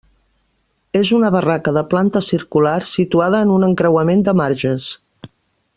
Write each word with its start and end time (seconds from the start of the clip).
És 0.99 1.11
una 1.17 1.29
barraca 1.35 1.73
de 1.75 1.83
planta 1.91 2.23
circular 2.29 2.75
situada 2.93 3.45
en 3.47 3.53
un 3.59 3.69
encreuament 3.69 4.25
de 4.31 4.35
marges. 4.41 4.89